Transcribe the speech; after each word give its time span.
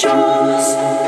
Thank 0.00 1.01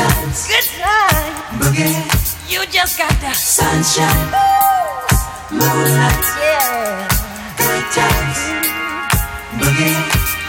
times. 0.00 0.48
Good 0.48 0.68
time. 0.80 1.32
Boogie. 1.60 1.92
You 2.48 2.64
just 2.66 2.98
got 2.98 3.14
the 3.20 3.32
sunshine. 3.34 4.28
Ooh. 4.32 5.58
Moonlight. 5.58 6.26
Yeah. 6.40 7.08
Good 7.60 7.86
times. 7.92 8.38
Boogie. 9.60 9.96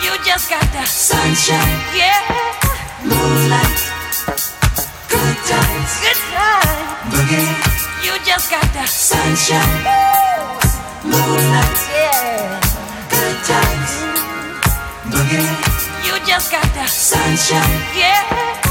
You 0.03 0.13
just 0.23 0.49
got 0.49 0.67
the 0.71 0.85
sunshine. 0.85 1.77
Yeah. 1.95 2.19
Moonlight. 3.03 3.79
Good 5.11 5.37
times. 5.51 5.91
Good 6.05 6.21
time. 6.31 6.79
Boogie. 7.11 7.49
You 8.05 8.13
just 8.23 8.47
got 8.49 8.67
the 8.73 8.85
sunshine. 8.87 9.81
Ooh. 9.83 11.11
Moonlight. 11.11 11.79
Yeah. 11.91 12.59
Good 13.13 13.37
times. 13.51 13.91
Boogie. 15.11 15.49
You 16.07 16.15
just 16.25 16.51
got 16.51 16.67
the 16.73 16.87
sunshine. 16.87 17.81
Yeah. 17.95 18.70